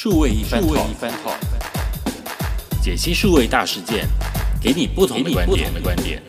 [0.00, 1.34] 数位一番 talk，
[2.80, 4.06] 解析数位大事件，
[4.62, 5.44] 给你不同的观
[5.96, 6.22] 点。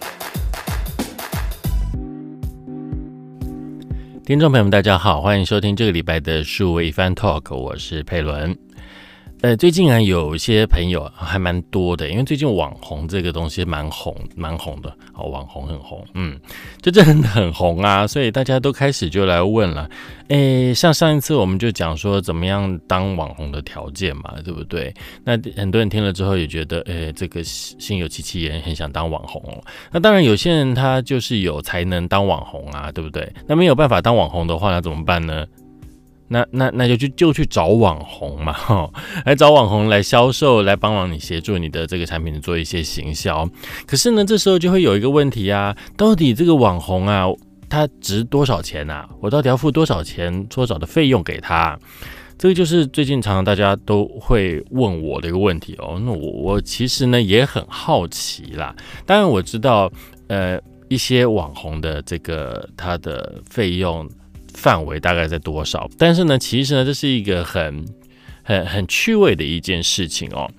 [4.26, 8.58] 听众朋友们，大家好，欢迎收听这个礼拜的数位一番 talk，我是佩伦。
[9.42, 16.38] 呃，最近啊，有一些朋友还蛮多的，因为最近网红这个东西蛮红，蛮红的哦，网红很红，嗯，
[16.82, 19.90] 就真的很红啊，所以大家都开始就来问了，
[20.28, 24.94] 哎，像上一次我们就讲说怎么样当网红的条件嘛，对不对？
[25.24, 29.42] 那很多人听了之后也觉得，哎，这个心有戚戚焉，很想当网红。
[29.90, 33.32] 那当然，有些人他就是有才能当网红啊，对不对？
[33.48, 35.46] 那没有办法当网红的话，那怎么办呢？
[36.32, 38.90] 那那那就去就去找网红嘛，哈，
[39.26, 43.50] 来找网红来销售，来帮忙你协助你的这个产品做一些行销。
[43.88, 47.26] 可是呢，这时候就会有一个问题啊，到底这个网红啊，
[47.68, 49.10] 他值多少钱啊？
[49.20, 51.78] 我到底要付多少钱搓澡的费用给他？
[52.38, 56.00] 这个就是最近常常大家都会问我的一个问题哦。
[56.06, 58.76] 那我我其实呢也很好奇啦。
[59.06, 59.92] 当然我知道，
[60.28, 64.08] 呃，一些网红的这个他的费用。
[64.54, 65.90] 范围大概在多少？
[65.98, 67.86] 但是呢，其实呢，这是一个很、
[68.44, 70.50] 很、很趣味的一件事情哦。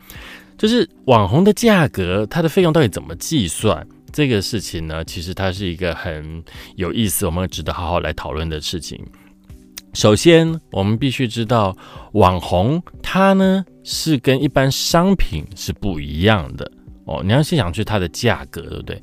[0.57, 3.87] 就是网红的价格，它的费用到底怎么计算？
[4.13, 6.45] 这个事情呢，其实它是一个很
[6.77, 9.01] 有意思，我们值得好好来讨论的事情。
[9.95, 11.75] 首先，我们必须知道，
[12.13, 16.71] 网红它呢是跟一般商品是不一样的
[17.07, 17.23] 哦。
[17.25, 19.03] 你要先想去它的价格，对不对？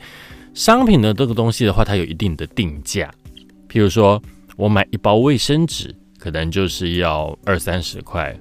[0.53, 3.11] 商品的这个东西的话，它有一定的定价，
[3.67, 4.21] 譬如说。
[4.57, 8.35] 我买一包卫生纸，可能就是要二三十块；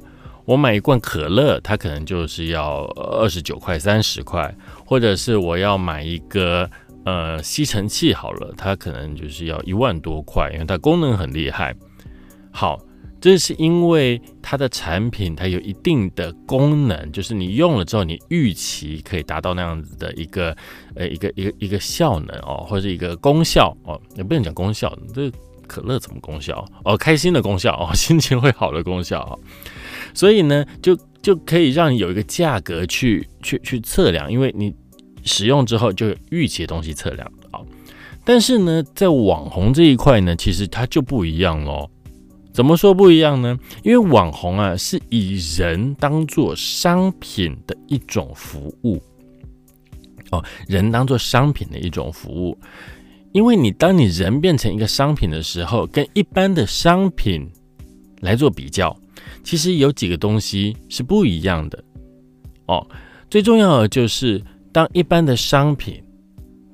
[0.47, 4.51] 我买一罐可乐，它可能就是要二十九块、三十块；
[4.87, 6.69] 或者是我要买一个
[7.05, 11.77] 呃吸尘器，好了，它可能就是要一万多块，因为它功能很厉害。
[12.51, 12.81] 好，
[13.21, 20.57] 这是因为它的产品它有一定的功能，就是你用了之后，你预期可以达到那样子的一个
[20.95, 25.31] 呃一个一个一个效能哦，或者一个功效哦，也不能讲功效，这。
[25.67, 26.65] 可乐怎么功效？
[26.85, 29.39] 哦，开心的功效哦， 心情会好的功效哦。
[30.15, 34.75] 所以呢，就就可以让你有一个价格去去去测量，因为你
[35.25, 37.61] 使用之后就预期的东西测量啊。
[38.25, 41.89] 但是呢，在网红这一块呢，其实它就不一样喽。
[42.53, 43.59] 怎么说不一样呢？
[43.85, 49.03] 因为网红啊，是以人当做商品的一种服务
[50.31, 52.59] 哦，人当做商品的一种服务。
[53.37, 57.47] 因为你当你人变成一个商品的时候，跟一般的商品
[58.23, 58.99] 来做比较，
[59.45, 61.85] 其实有几个东西是不一样的
[62.65, 62.89] 哦。
[63.29, 64.43] 最重要的就是，
[64.73, 66.03] 当一般的商品，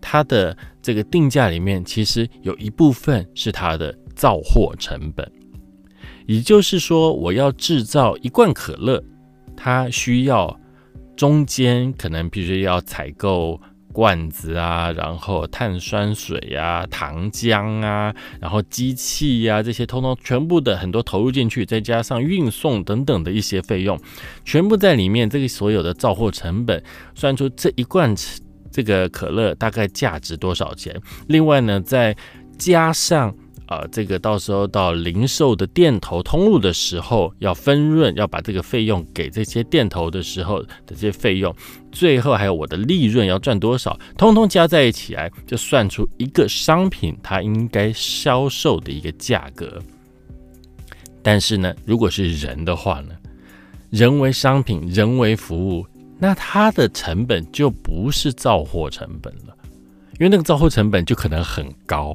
[0.01, 5.29] 它的这个定价里面，其实有一部分是它的造货成本。
[6.27, 9.03] 也就是说，我要制造一罐可乐，
[9.57, 10.61] 它需要
[11.17, 13.61] 中间可能必须要采购。
[13.93, 23.99] 罐子啊，然后碳酸水啊、糖浆啊，然后机器呀，这些通通全部的很多投入进去，再加上运送等等的一些费用，
[24.45, 25.29] 全部在里面。
[25.31, 26.83] 这个所有的造货成本，
[27.15, 28.15] 算出这一罐
[28.71, 31.01] 这个可乐大概价值多少钱？
[31.29, 32.17] 另外呢，再
[32.59, 33.35] 加上。
[33.73, 41.55] 啊，这个到时候到零售的店头通路的时候，要分润，要把这个费用给这些店头的时候的这些费用，
[41.91, 49.81] 最后还有我的利润要赚多少，通通加在一起来，就算出一个商品它应该销售的一个价格。
[51.23, 53.15] 但是呢，如果是人的话呢，
[53.89, 55.87] 人为商品，人为服务，
[56.19, 59.57] 那它的成本就不是造货成本了，
[60.19, 62.15] 因为那个造货成本就可能很高，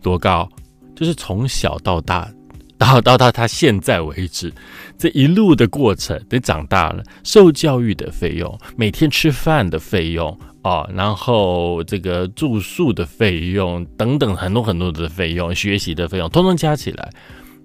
[0.00, 0.48] 多高？
[0.94, 2.30] 就是从小到大，
[2.78, 4.52] 到到到他现在为止，
[4.98, 17.10] 这一路的过程，得长大了，受教育的费用，每天吃饭的费用啊，然后这个住宿的费用等等很多很多的费用，学习的费用，通通加起来，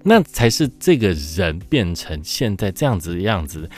[0.03, 3.69] 那才是这个人变成现在这样子的样子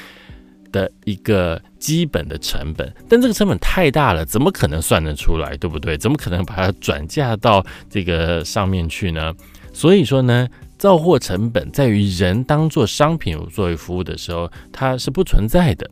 [0.72, 2.94] 的一个基本的成本。
[3.08, 5.98] 但这个成本太大了，怎么可能算得出来，对不对？
[5.98, 9.34] 怎么可能把它转嫁到这个上面去呢？
[9.72, 15.90] 所以说呢，造货成本在于人当做商品作为服务的时候，它是不存在的。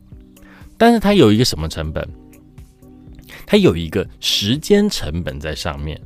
[0.76, 2.06] 但是它有一个什么成本？
[3.46, 6.00] 它有一个时间成本在上面。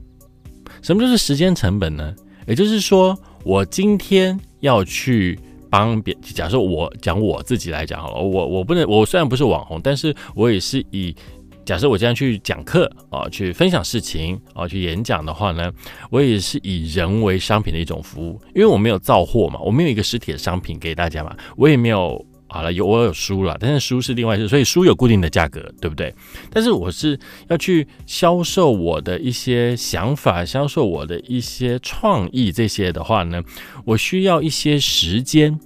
[0.81, 2.15] 什么就是时间成本呢？
[2.47, 5.39] 也就是说，我今天要去
[5.73, 11.17] 帮别，假设我讲我自己来讲好了，我我不能，我虽然不是网红，但是我也是以。
[11.65, 15.73] 假设我这样去讲课啊，去分享事情啊，去演讲的话呢，
[16.11, 26.15] 我也是以人为商品的一种服务，因为我没有造货嘛，我没有一个实体的商品给大家嘛，我也没有好了，有我有书了，但是书是另外事，所以书有固定的价格，对不对？
[26.51, 27.19] 但是我是
[27.49, 33.43] 要去销售我的一些想法，销售我的一些创意这些的话呢，
[33.85, 35.59] 我需要一些时间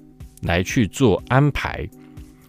[0.42, 1.86] 来去做安排。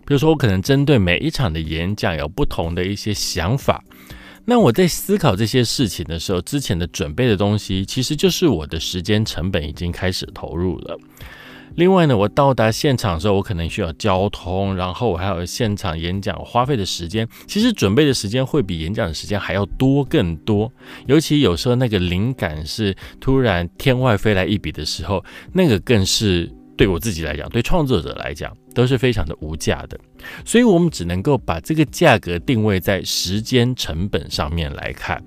[0.05, 3.83] 比如说，我可能针对每一场的演讲有不同的一些想法。
[4.45, 10.97] 那我在思考这些事情的时候，之前的准备的东西，其实就是我的时间成本已经开始投入了。
[11.77, 20.71] 另外呢，我到达现场的时候，我可能需要交通，然后我还有现场演讲花费的时间，其实准备的时间会比演讲的时间还要多更多。
[21.05, 26.51] 尤其有时候那个灵感是突然天外飞来一笔的时候，那个更是。
[26.75, 29.99] 对我自己来讲，对创作者来讲，都是非常的无价的，
[30.45, 35.19] 所以我们只能够把这个价格定位在时间成本上面来看。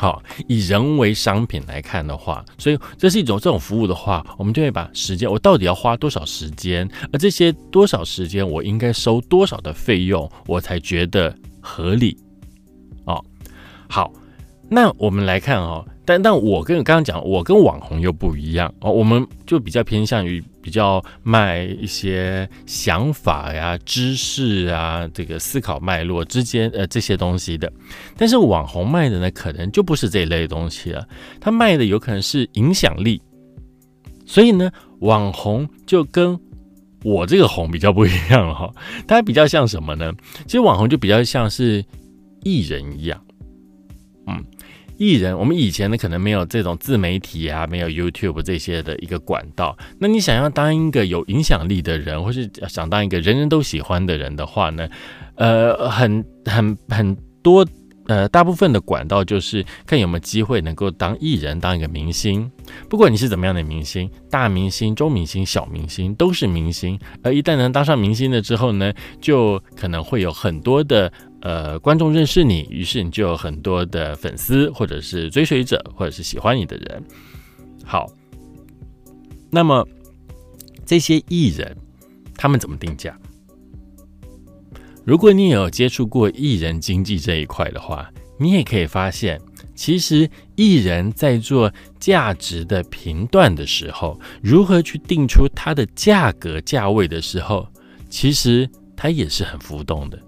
[0.00, 12.16] 好，以人为商品来看的话，所以这是一种这种服务的话，我们就会把时间，我到底要花多少时间，而这些多少时间，我应该收多少的费用，我才觉得合理。
[13.04, 13.22] 哦，
[13.90, 14.10] 好，
[14.70, 15.86] 那我们来看哦。
[16.06, 27.72] 但但我跟刚刚讲，我跟网红又不一样哦，我们就比较偏向于比较卖一些想法呀、知识啊、这个思考脉络之间呃这些东西的。
[28.16, 31.06] 但是网红卖的呢，可能就不是这一类东西了，
[31.40, 33.20] 他卖的有可能是影响力。
[34.26, 34.70] 所以呢，
[35.00, 36.38] 网红就跟
[37.02, 38.72] 我这个红比较不一样了哈，
[39.08, 40.12] 它比较像什么呢？
[40.46, 41.84] 其实网红就比较像是
[42.42, 43.20] 艺人一样，
[44.26, 44.44] 嗯。
[45.00, 49.74] 艺人，我们以前呢可能没有这种自媒体啊，没有 YouTube 这些的一个管道。
[49.98, 54.86] 那你想要当一个有影响力的人，或是想当一个人人都喜欢的人的话呢，
[55.36, 57.66] 呃，很很很多，
[58.10, 62.50] 呃，大部分的管道就是看有没有机会能够当艺人，当一个明星。
[62.88, 66.98] 不管你是怎么样的明星，大明星、中明星、小明星都是明星。
[67.22, 71.12] 而一旦能当上明星了之后呢，就可能会有很多的。
[71.42, 77.02] 呃，观众认识你，于是你就有很多的粉丝，或者是追随者，或者是喜欢你的人。
[77.84, 78.06] 好，
[79.50, 79.86] 那么
[80.84, 81.74] 这些艺人
[82.34, 83.16] 他们怎么定价？
[85.10, 88.08] 如果你有接触过艺人经济这一块的话，
[88.38, 89.40] 你也可以发现，
[89.74, 91.68] 其实艺人在做
[91.98, 97.66] 价值的评断的时候，如何去定出它的价格价位的时候，
[98.08, 100.18] 其实它也是很浮动的。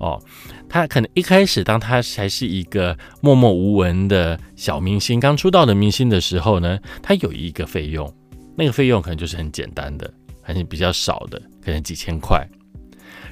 [0.00, 0.20] 哦，
[0.68, 8.12] 他可能一开始，当他还是一个默默无闻的小明星，刚出道的明星的时候呢，他有一个费用，
[8.56, 10.12] 那个费用可能就是很简单的，
[10.42, 12.44] 还是比较少的，可能几千块。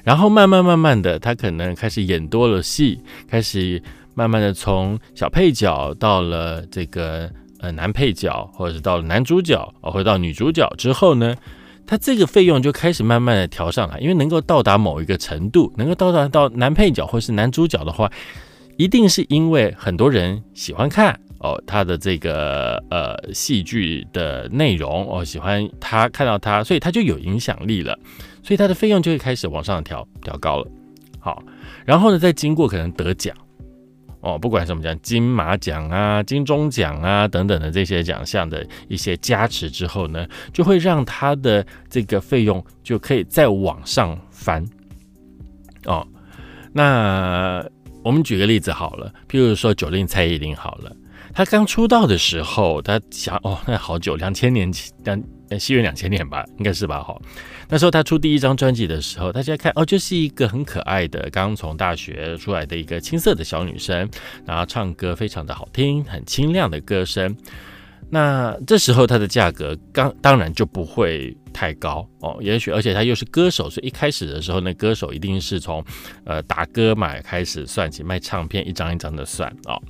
[0.03, 3.81] 然后慢慢慢慢的，他可能开始演多了戏，开始
[4.13, 11.35] 慢慢的从小配角到了这个呃男配角，或者是到了男主角，或者到女主角之后呢？
[11.87, 18.09] 他这个费用就开始慢慢的调上来，因为能够到达某一个程度，能够到达到男配角或是男主角的话，
[18.77, 27.97] 一定是因为很多人喜欢看哦他的这个呃戏剧的内容哦，喜欢他看到他，所以他就有影响力了，
[28.43, 30.67] 所以他的费用就会开始往上调，调高了。
[31.19, 31.43] 好，
[31.85, 33.35] 然后呢，再经过可能得奖。
[34.21, 44.63] 哦，不管什么奖，金马奖啊、金钟奖啊等等的这些奖项的一些加持之后呢，就会让他的这个费用就可以再往上翻。
[45.85, 46.07] 哦，
[46.71, 47.65] 那
[48.03, 50.95] 我们举个例子好了，譬如说九令蔡依林好了，
[51.33, 57.01] 她刚出道的时候，她想哦，那好久，两千年前，两西元两千年吧，应该是吧？
[57.01, 57.19] 哈。
[57.67, 64.09] 那时候他出第一张专辑的时候，大家看哦，就是一个很可爱的刚从大学出来的一个青涩的小女生，
[64.45, 67.33] 然后唱歌非常的好听，很清亮的歌声。
[68.09, 75.81] 那这时候她的价格刚当然就不会太高哦，也许而且她又是歌手，所以一开始的时候呢，歌手一定是从
[76.25, 79.81] 呃打歌买开始算起，卖唱片一张一张的算哦。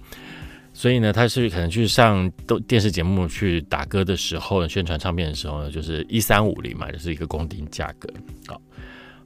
[0.81, 8.09] 所以呢，他是可能去上都电视节目去打歌的时候，宣传唱片的时候呢，就是一三五零嘛，就是一个公定价格。
[8.47, 8.59] 好，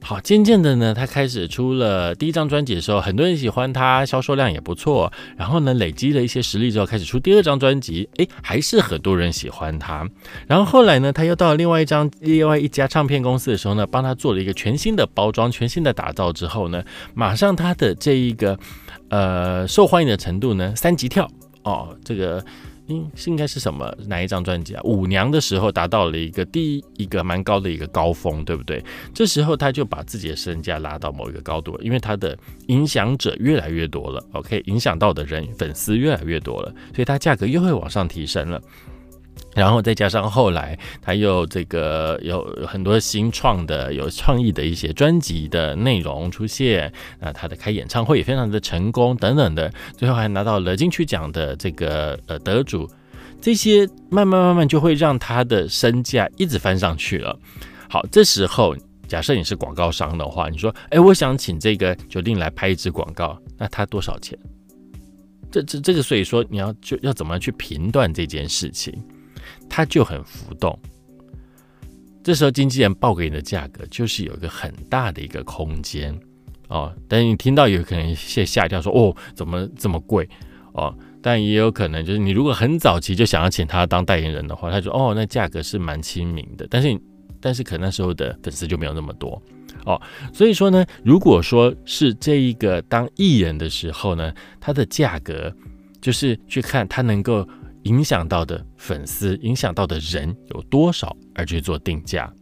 [0.02, 5.10] 好，渐渐的呢，他开始出了第一张专辑的时候，很多人喜欢他，销售量也不错。
[5.38, 10.06] 然后呢，累积了一些实力之后，开始出第二张专辑，诶，还是很多人喜欢他。
[10.46, 16.84] 然后后来呢，他又到了另外一张另外一家唱片公司的时候呢，帮他做了一个全新的包装、全新的打造之后呢，
[17.14, 18.58] 马上他的这一个
[19.08, 21.26] 呃受欢迎的程度呢，三级跳。
[21.66, 22.42] 哦，这个
[22.86, 24.80] 应是应该是什么哪一张专辑啊？
[24.84, 28.80] 舞娘的时候达到了一个第一个蛮高的一个高峰，对不对？
[29.12, 38.62] 这时候他就把自己的身价拉到某一个高度，因为他的影响者越来越多了，OK，影响到的人粉丝越来越多了，所以他价格又会往上提升了。
[39.56, 52.86] 然后再加上后来他又这个有很多新创的、有创意的一些专辑的内容出现，那他的开演唱会也非常的成功等等的，最后还拿到了金曲奖的这个呃得主，
[53.40, 57.36] 这些慢慢慢慢就会让他的身价一直翻上去了。
[57.88, 58.76] 好，这时候
[59.08, 64.38] 假设你是广告商的话，你说，哎，我想请这个决定来拍一支广告，那他多少钱？
[65.50, 68.92] 这这这个，所以说你要就要怎么去评断这件事情？
[69.68, 70.78] 它就很浮动，
[72.22, 76.16] 这时候经纪人报给你的价格就是有一个很大的一个空间
[76.68, 76.92] 哦。
[77.08, 80.28] 但你听到有可能先吓掉，说哦怎么这么贵
[80.72, 80.92] 哦？
[81.22, 86.66] 但也有可能就是你如果很早期就想要请他当代言人的话，他说哦那价格是蛮亲民的。
[86.70, 87.00] 但是
[87.40, 89.40] 但是可能那时候的粉丝就没有那么多
[89.84, 90.00] 哦。
[90.32, 95.54] 所以说呢，如果说是这一个当艺人的时候呢，他的价格
[96.00, 97.48] 就是去看他能够。
[97.86, 102.32] 影响到的粉丝，影响到的人有多少，而去做定价。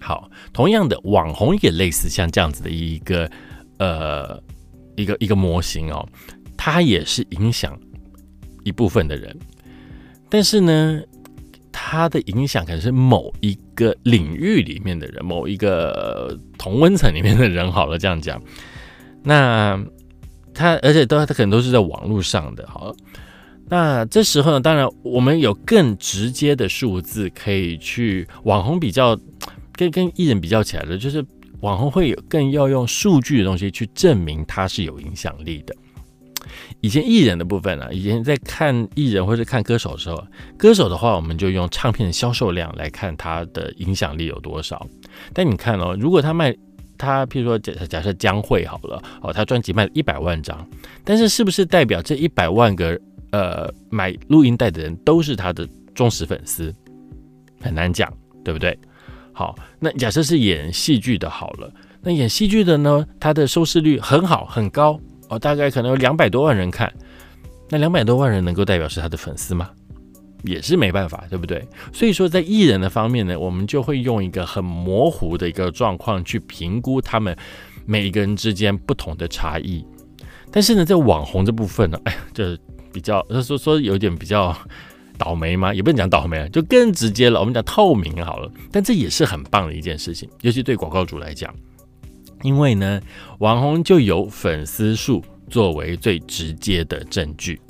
[0.00, 3.30] 好，同样的网红也类似像这样子的一个
[3.78, 4.42] 呃
[4.96, 6.08] 一个一个模型哦，
[6.56, 7.78] 它也是影响
[8.64, 9.36] 一部分的人，
[10.30, 11.02] 但是呢，
[11.70, 17.70] 它的影响可能是某一个领域里面的人，某一个同温层里面的人。
[17.70, 18.42] 好了，这样讲，
[19.22, 19.78] 那
[20.54, 22.94] 他而且都他可能都是在网络上的，好。
[23.70, 29.16] 那这时候呢，当然我们有更直接的数字可以去网红比较，
[29.72, 31.24] 跟跟艺人比较起来的，就是
[31.60, 35.74] 网红会有更要用数据的东西去证明他是有影响力的。
[36.80, 40.20] 以前艺人的部分呢，以前在看艺人或者看歌手的时候，
[40.58, 44.84] 歌手的话我们就用唱片的销售量来看他的影响力有多少。
[45.32, 46.52] 但你看哦，如果他卖
[46.98, 50.66] 他，譬如说假假设江蕙好了，哦，他专辑卖了一百万张，
[51.04, 53.00] 但是是不是代表这一百万个？
[53.32, 56.74] 呃，买录音带的人都是他的忠实粉丝，
[57.60, 58.12] 很难讲，
[58.44, 58.76] 对不对？
[59.32, 61.72] 好，那假设是演戏剧的，好了，
[62.02, 66.92] 那演戏剧的呢，他的收视率很好，很高哦，大概可能有两百多万人看，
[67.68, 69.70] 那两百多万人能够代表是他的粉丝吗？
[70.42, 71.64] 也是没办法，对不对？
[71.92, 77.36] 所以说，在艺人的方面呢，我们就会用一个很模糊的一个状况去评估他们
[77.86, 79.86] 每一个人之间不同的差异。
[80.50, 82.58] 但是呢，在网红这部分呢，哎呀，这。
[82.92, 84.56] 比较他说说有点比较
[85.18, 85.74] 倒霉吗？
[85.74, 87.38] 也不能讲倒霉，就更直接了。
[87.38, 91.54] 我们讲透明好了，但这也是很棒的一件事情，尤其对广告主来讲，
[92.42, 92.98] 因为呢，
[93.38, 97.60] 网红就有粉丝数作为最直接的证据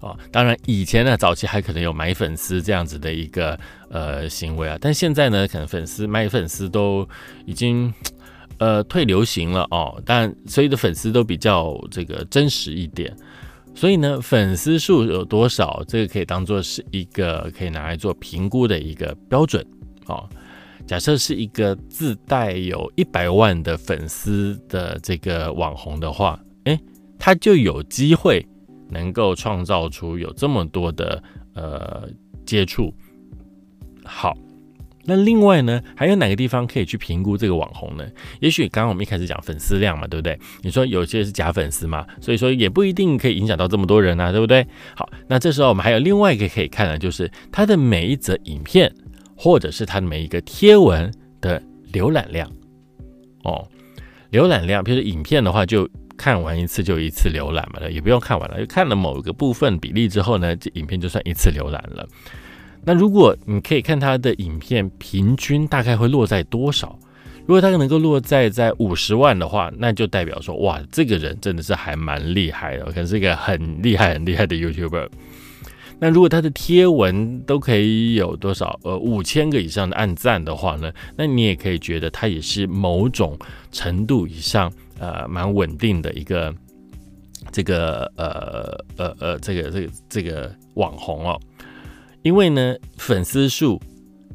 [0.00, 0.14] 啊。
[0.30, 7.08] 当然，以前呢，早期还可能有买粉丝这样子的一个呃行为啊，但现在呢，可能粉丝买粉丝都
[7.46, 7.90] 已经
[8.58, 9.98] 呃退流行了哦。
[10.04, 13.16] 但所有的粉丝都比较这个真实一点。
[13.74, 19.66] 所以呢，粉丝数有多少，这个可以当做是一个可以拿来做评估的一个标准
[20.06, 20.28] 哦。
[20.86, 26.78] 假设是一个自带有一百万的粉丝的这个网红的话，诶，
[27.18, 28.46] 他就有机会
[28.90, 31.22] 能够创造出有这么多的
[31.54, 32.08] 呃
[32.44, 32.92] 接触。
[34.04, 34.36] 好。
[35.04, 38.06] 那另外呢，还有哪个地方可以去评估这个网红呢？
[38.40, 40.38] 也许刚刚我们一开始讲粉丝量嘛，对不对？
[40.62, 44.66] 你说有些是假粉丝嘛，所以说也不一定可以影响到这么多人啊，对不对？
[44.94, 48.92] 好，那这时候我们还有另外一个可以看的，就是它的每一则影片，
[49.36, 51.60] 或者是它的每一个贴文的
[51.92, 52.48] 浏览量。
[53.42, 53.66] 哦，
[54.30, 62.06] 浏览量，比如说影片的话，就看完一次就一次浏览嘛，也不用看完了，就看了某个部分比例之后呢，这影片就算一次浏览了。
[62.84, 66.98] 那如果你可以看他的影片，平均大概会落在多少？
[67.46, 75.08] 如果他能够落在在五十万的话，那就代表说，哇，这个人真的是还蛮厉害的，可能是一个很厉害很厉害的 YouTuber。
[76.00, 78.78] 那如果他的贴文都可以有多少？
[78.82, 80.92] 呃，五千个以上的按赞的话呢？
[81.16, 83.38] 那你也可以觉得他也是某种
[83.70, 86.52] 程度以上，呃，蛮稳定的一个
[87.52, 91.40] 这个呃呃呃这个这个这个网红哦。
[92.22, 93.80] 因为呢，粉丝数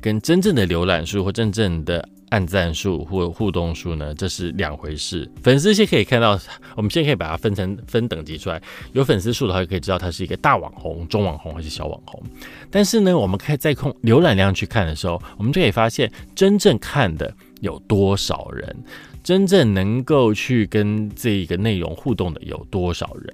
[0.01, 5.29] 跟真正的浏览数或真正的按赞数或互动数呢，这是两回事。
[5.41, 6.37] 粉丝先可以看到，
[6.75, 8.61] 我们现在可以把它分成分等级出来。
[8.91, 12.21] 有粉丝数的话，就可以知道它是一个大网红、中网红还是小网红。
[12.69, 18.75] 但是呢，我们可以在空浏览量去看的时候，我们就可以发现真正看的有多少人，
[19.23, 23.33] 真正能够去跟这一个内容互动的有多少人。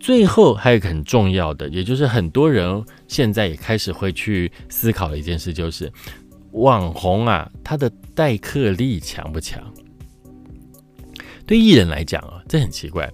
[0.00, 5.92] 最后还有一个很重要的，也就是很多人现在也开始会去思考的一件事，就是
[6.52, 9.62] 网红啊，他的待客力强不强？
[11.46, 13.08] 对艺人来讲啊，这很奇怪。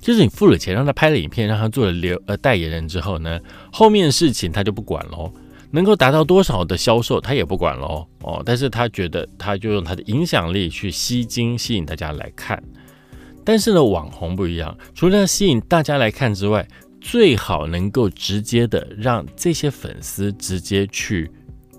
[0.00, 3.38] 就是你付了钱让他拍了影片，让他做了流呃代言人之后呢，
[3.70, 5.30] 后面的事情他就不管喽，
[5.70, 12.62] 能够达到多少的销售他也不管喽哦，但是他觉得他就用他的影响力去吸金，吸引大家来看。
[13.44, 16.66] 但是呢，网红不一样，除了吸引大家来看之外，
[17.00, 21.30] 最好能够直接的让这些粉丝直接去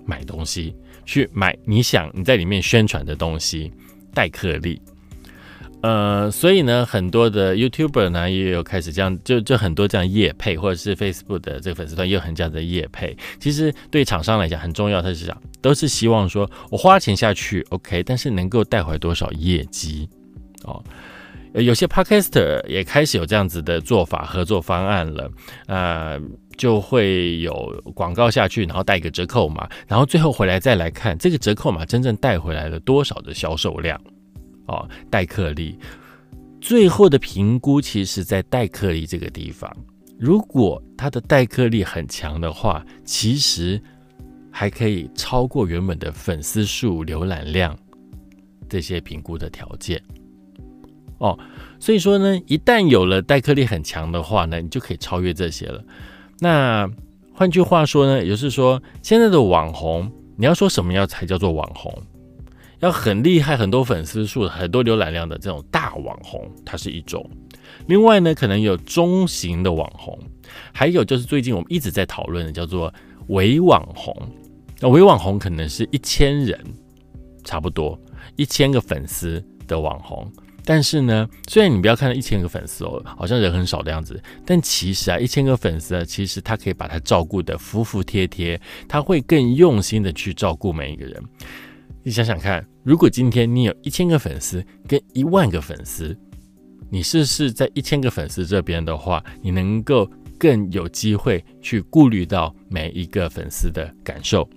[0.04, 3.72] 买东西，去买你想你在里面宣传的东西，
[4.12, 4.82] 带客力。
[5.82, 13.16] 呃，所以呢，很多的 YouTuber 呢也有开始这样，就就很多这样夜配，或者是 Facebook 的这个粉丝团也有很这样的夜配。
[13.40, 20.08] 其实对厂商来讲很重要，他是讲都是希望说我花钱下去 OK，但是能够带回多少业绩
[20.62, 20.82] 哦。
[21.54, 25.30] 有些 Podcaster 也开始有这样子的做法合作方案了，
[25.66, 26.20] 呃，
[26.56, 34.00] 就会有广告下去，然后带一个折扣码，然后最后回来再来看这个折扣码真正带回来了多少的销售量。
[34.66, 35.78] 哦，代客力
[36.60, 39.70] 最后的评估，其实在代客力这个地方，
[40.18, 43.78] 如果它的代客力很强的话，其实
[44.50, 47.76] 还可以超过原本的粉丝数、浏览量
[48.68, 50.00] 这些评估的条件。
[51.22, 51.38] 哦，
[51.78, 55.80] 所以说呢，一旦有了代客力很强的话呢，你就可以超越这些了。
[56.40, 56.90] 那
[57.32, 61.96] 换句话说呢，也就是说，现在的网红，你要说什么样才叫做网红？
[62.80, 67.24] 要很厉害，很多粉丝数、很多浏览量的这种大网红，它是一种。
[67.86, 70.18] 另外呢，可能有中型的网红，
[70.72, 72.92] 还有就是最近我们一直在讨论的叫做
[73.28, 74.12] 伪网红。
[74.80, 76.58] 那伪网红可能是一千人，
[77.44, 77.96] 差不多
[78.34, 80.28] 一千个粉丝的网红。
[80.64, 91.22] 但是呢，虽然你不要看到一千个粉丝哦，好像人很少的样子，但其实啊，一千个粉丝啊，其实他可以把他照顾的服服帖帖，他会更用心的去照顾每一个人。
[92.04, 96.16] 你想想看，如果今天你有一千个粉丝跟一万个粉丝，
[96.90, 104.48] 你是不是在一千个粉丝这边的话，你能够更有机会去顾虑到每一个粉丝的感受，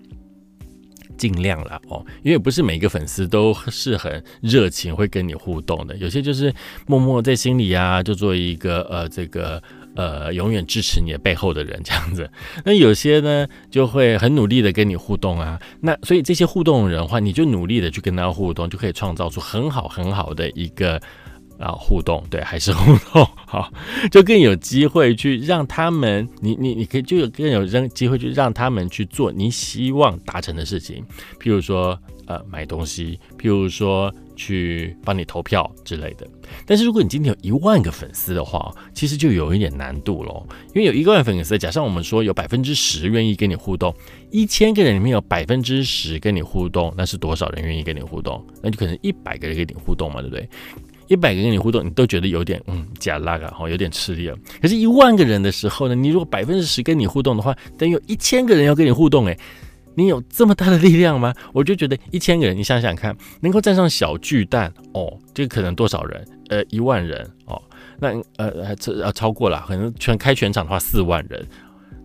[1.17, 6.53] 尽量了哦，因为不是每个粉丝都是很热情会跟你互动的，有些就是
[6.85, 9.61] 默默在心里啊，就做一个呃这个。
[9.97, 12.29] 呃，永远支持你的背后的人这样子，
[12.65, 21.01] 那有些呢就会很努力的跟你互动啊，那所以这些互动人的话，你就努力的去跟他互动，就可以创造出很好很好的一个
[21.59, 23.71] 啊互动，对，还是互动好，
[24.11, 31.03] 就更有机会去让他们，你你你可以就有更有让机会去让他们去做你希望达成的事情，
[31.39, 34.13] 譬如说呃买东西，譬如说。
[34.37, 36.27] 去帮你投票之类的，
[36.65, 40.45] 但是如果你今天有一万个粉丝的话，其实就有一点难度喽。
[40.73, 43.95] 因为有一万粉丝，假设我们说有百分之十愿意跟你互动，
[44.31, 48.45] 一千个人里面有百分之十跟你互动，那是多少人愿意跟你互动？
[48.61, 50.49] 那就可能一百个人跟你互动嘛，对不对？
[51.07, 54.35] 一百个跟你互动，你都觉得有点嗯假拉个哈，有点吃力了。
[54.61, 59.37] 可是，一万个人的时候呢，你如果百分之十跟你互动的话，等于有一千个人要跟你互动，诶。
[59.97, 61.33] 你有这么大的力量吗？
[61.53, 66.27] 我就觉得一千个人，你想想看，能够站上小巨蛋哦，这个可能多少人？
[66.49, 67.61] 呃，一万人哦，
[67.97, 71.47] 那呃呃这呃超过了，可能全开全场的话四万人。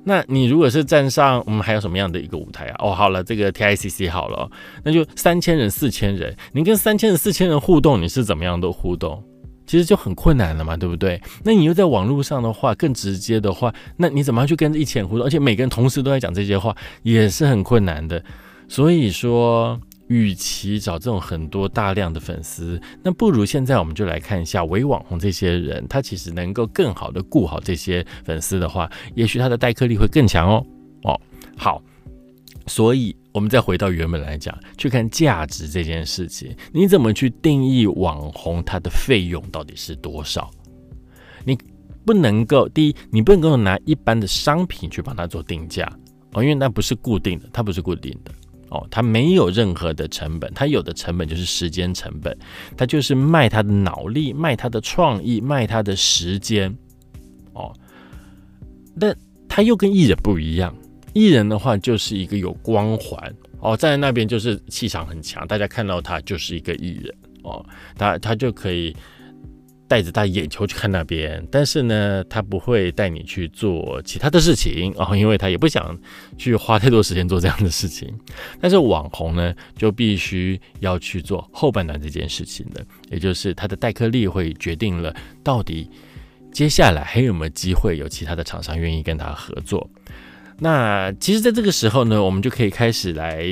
[0.05, 2.77] 那你如果是站上，我们还有什么样的一个舞台啊？
[2.79, 4.51] 哦，好了，这个 T I C C 好了，
[4.83, 9.23] 那就三千人、四千人，你跟三千人、四千人互动，你是怎么样的互动？
[9.67, 11.21] 其实就很困难了嘛，对不对？
[11.45, 15.25] 那你又在网络上的话，更直接的话，那你怎么样去跟一千人互动？
[15.25, 18.21] 而且每个人同时都在讲这些话，也是很困难的。
[18.67, 30.66] 所以说，与其找这种很多大量的粉丝，那不如现在我们就来看一下伪网红这些人，他其实能够更好的顾好这些粉丝的话，也许他的代客力会更强哦。
[31.05, 31.20] 哦，
[31.57, 31.83] 好，
[32.66, 33.16] 所以。
[33.33, 40.51] 我们再回到原本来讲，去看价值这件事情，你怎么去定义网红它的费用到底是多少？
[41.44, 41.57] 你
[42.05, 45.88] 不能够第一，你不能够拿一般的商品去帮他做定价
[46.33, 48.33] 哦，因为那不是固定的，它不是固定的
[48.71, 52.37] 哦，它没有任何的成本，它有的成本就是时间成本，
[52.77, 56.75] 它就是卖它的脑力，卖它的创意，卖它的时间
[57.53, 57.73] 哦。
[58.99, 59.17] 但
[59.49, 60.75] 它又跟艺人不一样。
[61.13, 67.67] 艺人的话就是一个有光环哦，站在那边就是气场很强，大家看到他就是一个艺人哦，
[67.99, 68.95] 他他就可以
[69.90, 75.98] 带着大眼球去看那边，但是呢，他不会带你去做其他的事情哦，因为他也不想
[76.38, 78.09] 去花太多时间做这样的事情。
[78.61, 85.90] 但是网红呢，就必须要去做后半段这件事情的，也就是他的代客力会决定了到底
[86.53, 89.90] 接下来还有没有机会有其他的厂商愿意跟他合作。
[90.57, 93.44] 那其实，在这个时候呢，我们就可以开始来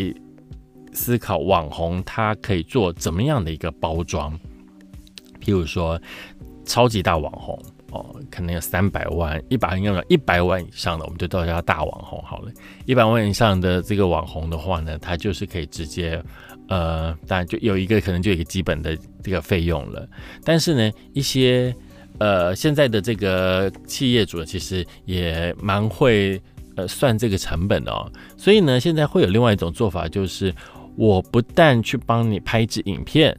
[0.93, 4.39] 思考网红他可以做怎么样的一个包装。
[5.41, 6.01] 譬如说，
[6.65, 7.59] 超级大网红
[7.91, 12.53] 哦，可能有三百万、一百万、一百万以上的，我们就叫他大网红好了。
[12.85, 16.23] 一百万以上的这个网红的话呢，他就是可以直接，
[16.69, 20.07] 呃，当然就有一个可能就有一个基本的这个费用了。
[20.45, 21.75] 但是呢，一些
[22.19, 26.39] 呃现在的这个企业主其实也蛮会
[26.77, 28.13] 呃算这个成本的哦。
[28.37, 30.55] 所以呢，现在会有另外一种做法，就是
[30.95, 33.35] 我不但去帮你拍一支影片。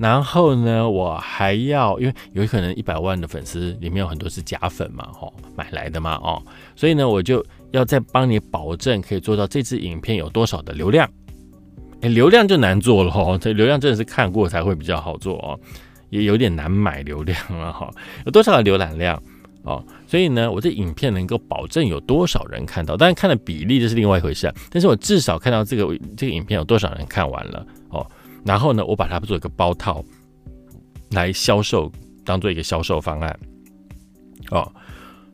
[0.00, 6.42] 然后呢，我还要，因为有可能一百万的粉丝里面有很多是假粉嘛，哦，买来的嘛，哦，
[6.74, 11.06] 所以呢，我就要再帮你保证可以做到这支影片有多少的流量。
[12.00, 15.60] 哎，流量就难做了哦，这流量真的是看过才会比较好做哦，
[16.08, 17.90] 也有点难买流量了哈。
[18.24, 19.22] 有多少的浏览量
[19.64, 19.84] 哦？
[20.06, 24.54] 所以呢，我这影片能够保证有多少人看到，当然看的比例这是另外一回事啊。
[24.70, 28.06] 但是我至少看到这个这个影片有多少人看完了哦。
[28.44, 30.04] 然后呢，我把它做一个包套
[31.10, 31.90] 来销售，
[32.24, 33.40] 当做一个销售方案
[34.50, 34.72] 哦。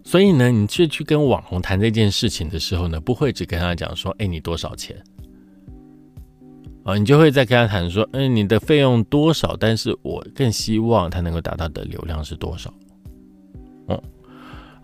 [0.05, 4.97] 所以呢，你去去跟网红谈这件事情的时候呢，不会只跟他讲说，哎，你多少钱？
[6.85, 9.57] 哦，你就会再跟他谈说，嗯，你的费用多少？
[9.59, 12.73] 但是我更希望他能够达到的流量是多少？
[13.89, 14.03] 哦。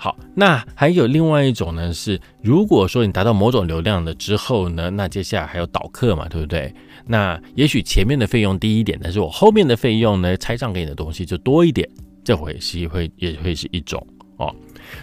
[0.02, 6.74] 好，那还有另外一种呢，是如果说你达到某种流量了之后呢，那接下来还有导客嘛，对不对？
[7.06, 11.88] 那也许前面的费用低一点，但是我后面的费用呢，拆账给你的东西就多一点，
[12.24, 14.04] 这回是会也会是一种
[14.38, 14.52] 哦。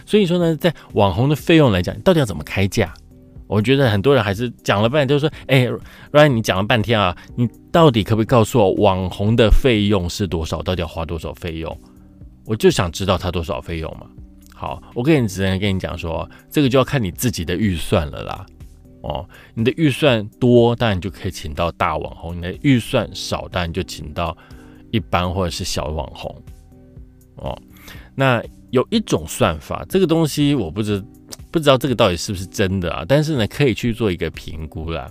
[0.04, 2.92] 所以说呢，在网红的费用来讲，到底要怎么开价？
[3.46, 5.66] 我觉得很多人还是讲了半天，就是说，哎
[6.12, 10.62] ，Ryan，你讲了半天啊，你到底可不可以告诉我网红的费用是多少？
[10.62, 11.74] 到底要花多少费用？
[12.44, 14.06] 我就想知道他多少费用嘛。
[14.60, 18.44] 好，我跟你只能跟你讲说，这个就要看你自己的预算了啦。
[19.00, 24.36] 哦，你的预算多，当然就可以请到大网红；你的预算少，当然就请到
[24.90, 26.42] 一般或者是小网红。
[27.36, 27.58] 哦，
[28.14, 31.02] 那有一种算法，这个东西我不知
[31.50, 33.02] 不知道这个到底是不是真的啊？
[33.08, 35.10] 但是呢，可以去做一个评估啦，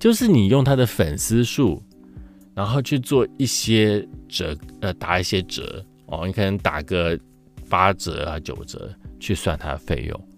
[0.00, 1.80] 就是你用他的粉丝数，
[2.52, 7.16] 然后去做一些折，呃，打一些折哦，你可能打个。
[7.68, 10.28] 八折啊，九折去算他的费用，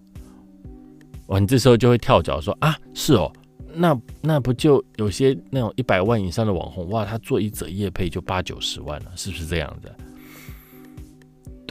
[1.27, 1.39] 哇！
[1.39, 3.31] 你这时候就会跳脚说啊，是哦，
[3.73, 9.91] 那那不就有些那种一百万以上的网红哇，他做一折业配就八九十万了，是不是这样子？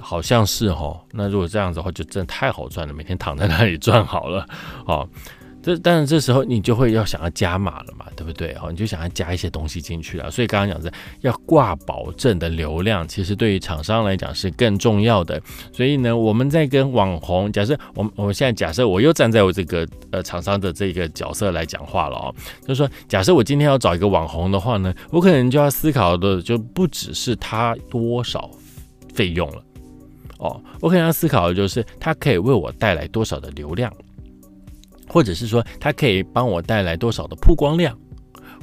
[0.01, 0.99] 好像是哦。
[1.12, 4.46] 那如果这样子的话，就真的太好赚了，每天躺在那里赚好了，
[4.87, 5.09] 哦。
[5.62, 8.57] 这当然，这时候你就会要想要加码了嘛，对不对？
[8.62, 10.31] 哦，你就想要加一些东西进去了。
[10.31, 15.40] 所以刚刚讲的要挂保证的流量，其实对于厂商来讲是更重要的。
[15.70, 28.51] 所以呢，我们在跟网红，假设我们我们现在假设我又站在我这个呃厂商的这个角色来讲话了哦，就是说，假设我今天要找一个网红的话呢，我可能就要思考的就不只是他多少
[29.12, 29.62] 费用了
[30.38, 33.92] 哦，我可能要思考的就是他可以为我带来多少的流量。
[35.12, 37.99] 或者是说，它可以帮我带来多少的曝光量，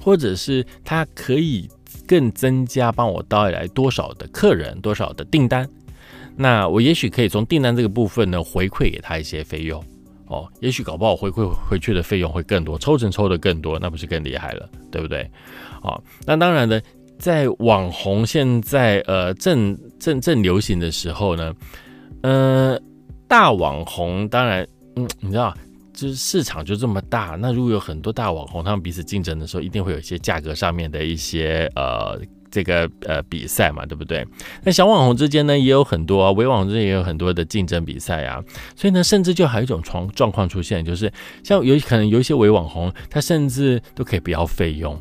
[0.02, 1.70] 或者是它可以
[2.08, 5.68] 更增加帮我带来多少的客人、多少的订单。
[6.38, 9.84] 那我也许可以从订单这个部分呢回馈给他一些费用
[10.28, 15.30] 哦，也许搞不好回馈回去的费用会更多，抽成抽的更多，那不是更厉害了，对不对？
[15.82, 16.80] 哦，那当然呢，
[17.18, 21.54] 在网红现在呃正正正流行的时候呢，
[22.22, 22.80] 呃，
[23.28, 25.54] 大网红当然，嗯，你知道。
[25.98, 34.24] 就是市场就这么大，那如果有很多大网红，他们彼此竞争的时候，一定会有一些价格上面的一些呃这个呃比赛嘛，对不对？
[34.64, 38.40] 那小网红之间呢，也有很多啊，微网红之间也有很多的竞争比赛啊。
[38.76, 41.12] 所以呢，甚至就还有一种状状况出现，就是
[41.44, 44.96] 像有可能有一些微网红，他甚至都可以不要费用，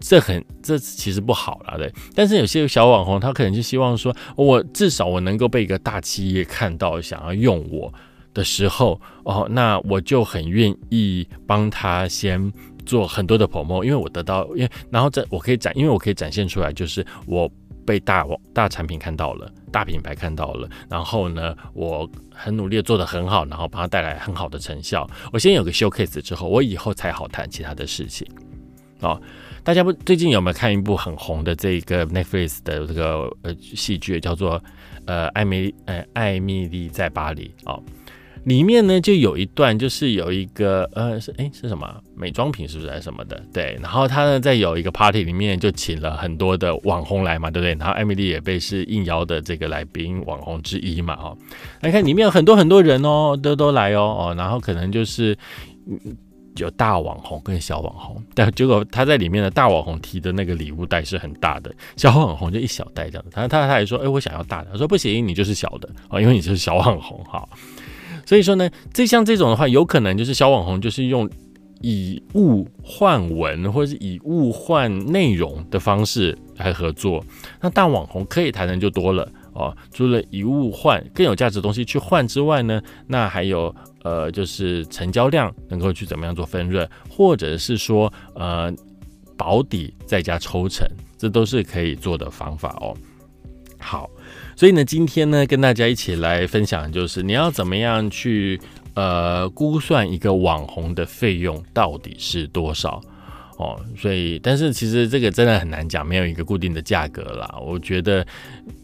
[0.00, 1.92] 这很这其实不好了，对。
[2.12, 7.94] 但是有些小网红，他可能就希望说，我至少我能够被一个大企业看到，想要用我。
[8.34, 12.52] 的时候哦，那我就很愿意帮他先
[12.84, 17.50] 做很多的 promo，因为我得到，因为然后这我可以展，因为我可以展现出来，就是我
[17.86, 25.08] 被大大产品看到了，大品牌看到了，然后呢，我很努力做的很好，然后帮他带来很好的成效。
[25.32, 28.26] 我先有个 showcase 之后，我以后才好谈其他的事情。
[29.00, 29.20] 哦，
[29.62, 34.62] 大家不最近有没有看一部很红的这个 Netflix 的这个呃戏剧，叫做
[35.06, 37.82] 呃艾米呃艾米丽在巴黎哦。
[38.44, 43.42] 里面呢就有一段，就是有一个呃是哎是什么美妆品是不是还是什么的？
[43.52, 47.74] 对，然后他呢在有一个 party 里面就请了很多的网红来嘛，对不对？
[47.74, 51.36] 然后艾米丽也被是应邀的这个来宾网红之一嘛，哈。
[51.80, 55.36] 来看里面有很多很多人哦，都都来哦哦，然后可能就是
[56.56, 63.30] 有大网红跟小网红，但结果他在里面的大网红提的那个礼物袋是很大的，小网红就一小袋这样子。
[63.32, 64.68] 他他他还说，哎，我想要大的。
[64.70, 67.48] 他说不行，你就是小的啊，因为你就是小网红哈。
[68.26, 71.28] 所以说呢，这像这种的话，有可能就是小网红就是用
[71.80, 77.24] 以物换文或者是以物换内容的方式来合作。
[77.60, 83.74] 那大网红可以谈的就多了哦，除了以物换更有价值的东西去换之外呢，那还有。
[84.04, 88.70] 呃，就是成交量能够去怎么样做分润，或者是说呃
[89.34, 92.94] 保底再加抽成，这都是可以做的方法哦。
[93.78, 94.10] 好，
[94.56, 98.60] 所以呢，今天呢跟大家一起来分享，就是你要怎么样去
[98.94, 103.00] 呃估算一个网红的费用到底是多少。
[103.56, 107.56] 哦，所以，但是其实这个真的很难讲，没有一个固定的价格啦。
[107.64, 108.26] 我觉得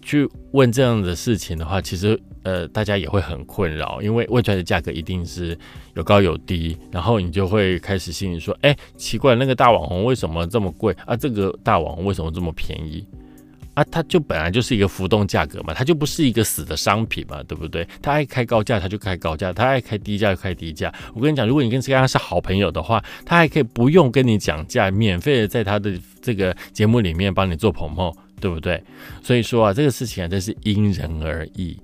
[0.01, 5.59] 去问这样的事情的话，其实呃，大家也会很困扰，因为问出来的价格一定是
[5.95, 11.17] 有高有低，然后你就会开始心里说，哎，奇怪，那个大网红为什么这么贵啊？
[11.17, 13.05] 这个大网红为什么这么便宜？
[13.75, 17.87] 啊，它就本来就是一个浮动价格嘛，它就不是一个死的商品嘛，对不对？
[18.03, 20.93] 它爱开高价，它就开高价；它爱开低价就开低价。
[21.15, 28.83] 我跟你讲，如果你跟这个人是好朋友的话，他还可以不用跟你讲价，免费的在他的这个节目里面帮你做捧捧，对不对？
[29.23, 31.79] 所以说啊，这个事情啊，真是因人而异。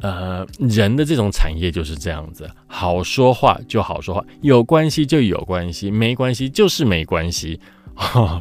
[0.00, 7.58] 呃，人的这种产业就是这样子，好说话就好说话，有关系就有关系，没关系就是没关系，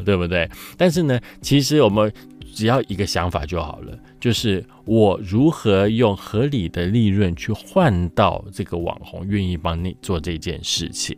[0.04, 0.50] 对不对？
[0.76, 2.12] 但是呢，其实我们。
[2.56, 11.18] 只要一个想法就好了，就是我如何用合理的利润去换到这个网红愿意帮你做这件事情，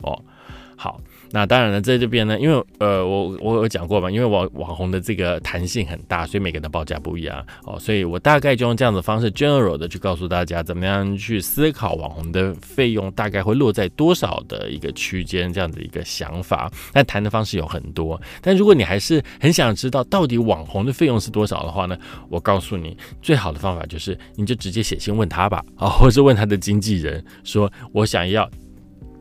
[0.00, 0.24] 哦，
[0.76, 0.98] 好。
[1.32, 16.70] 那当然了，在这边呢，因为呃，我我有讲过嘛，因为网网红的这个弹性很大，所以每个人的报价不一样哦，所以我大概就用这样的方式，general 的去告诉大家，怎么样去思考网红的费用大概会落在多少的一个区间，这样的一个想法。
[16.92, 21.96] 那谈的方式有很多，但如果你还是很想知道到底网红的费用是多少的话呢，
[22.28, 28.50] 我告诉你，最好的方法就是你就直接写信问他吧，啊， 或者问他的经纪人，说我想要。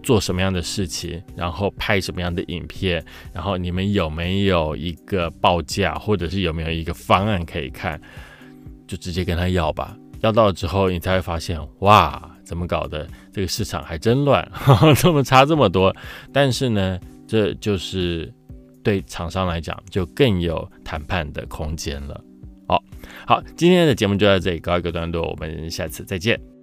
[0.01, 7.99] 做什么样的事情，然后拍什么样的影片，然后你们有没有一个报价，或者是有没有一个方案可以看，
[8.87, 9.95] 就直接跟他要吧。
[10.21, 13.07] 要到了之后，你才会发现，哇，怎么搞的？
[13.31, 14.45] 这个市场还真乱，
[14.97, 15.95] 这么差这么多。
[16.33, 18.33] 但是呢，这就是
[18.83, 22.21] 对厂商来讲，就更有谈判的空间了。
[22.67, 22.83] 好，
[23.25, 26.58] 好，今天的节目就到这里告一个段落，我们下次再见。